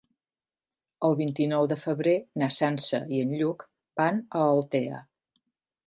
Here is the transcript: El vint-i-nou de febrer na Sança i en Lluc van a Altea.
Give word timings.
El 1.09 1.17
vint-i-nou 1.19 1.67
de 1.73 1.77
febrer 1.83 2.15
na 2.43 2.49
Sança 2.57 3.03
i 3.19 3.23
en 3.27 3.37
Lluc 3.43 3.69
van 4.03 4.23
a 4.41 4.45
Altea. 4.57 5.09